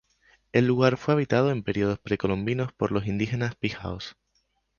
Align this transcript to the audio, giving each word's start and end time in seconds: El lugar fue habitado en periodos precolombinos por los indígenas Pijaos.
El 0.51 0.65
lugar 0.65 0.97
fue 0.97 1.13
habitado 1.13 1.51
en 1.51 1.61
periodos 1.61 1.99
precolombinos 1.99 2.73
por 2.73 2.91
los 2.91 3.05
indígenas 3.05 3.53
Pijaos. 3.53 4.15